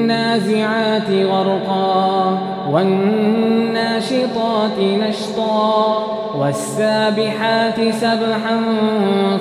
[0.00, 2.38] والنازعات غرقا
[2.72, 6.06] والناشطات نشطا
[6.38, 8.60] والسابحات سبحا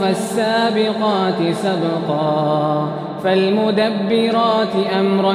[0.00, 2.88] فالسابقات سبقا
[3.24, 5.34] فالمدبرات أمرا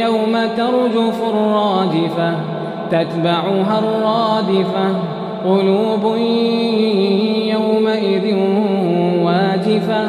[0.00, 2.34] يوم ترجف الراجفة
[2.90, 4.96] تتبعها الرادفة
[5.44, 6.16] قلوب
[7.52, 8.36] يومئذ
[9.24, 10.08] واجفة.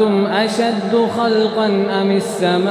[0.00, 1.66] أأنتم أشد خلقا
[2.02, 2.70] أم السماء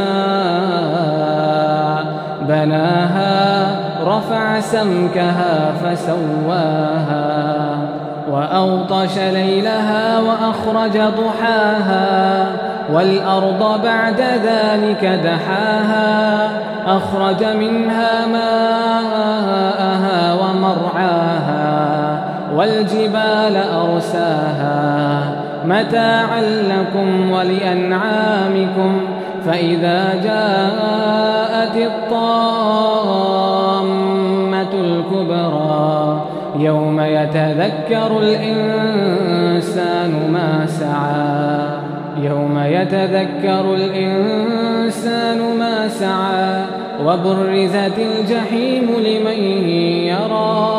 [2.41, 7.77] بناها رفع سمكها فسواها
[8.31, 12.47] وأغطش ليلها وأخرج ضحاها
[12.93, 16.49] والأرض بعد ذلك دحاها
[16.87, 22.19] أخرج منها ماءها ومرعاها
[22.55, 29.01] والجبال أرساها متاعا لكم ولأنعامكم
[29.45, 33.19] فإذا جاءت الطامة
[34.73, 36.21] الكبرى
[36.55, 41.69] يوم يتذكر الإنسان ما سعى
[42.23, 46.63] يوم يتذكر الإنسان ما سعى
[47.05, 49.39] وبرزت الجحيم لمن
[50.07, 50.78] يرى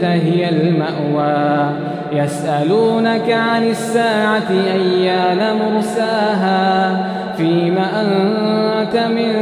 [0.00, 1.70] هي المأوى.
[2.12, 6.96] يسألونك عن الساعة أيان مرساها؟
[7.36, 9.32] فيما أنت من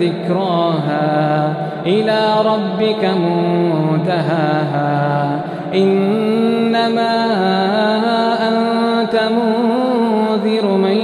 [0.00, 1.52] ذكراها؟
[1.86, 3.10] إلى ربك
[4.00, 5.40] منتهاها.
[5.74, 7.14] إنما
[8.48, 10.96] أنت منذر من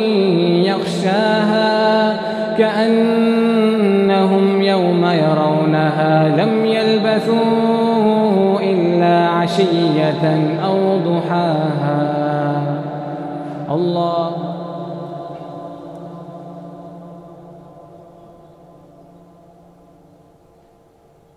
[0.64, 2.16] يخشاها
[2.58, 7.79] كأنهم يوم يرونها لم يلبثوا
[9.50, 12.62] عشية أو ضحاها.
[13.70, 14.30] الله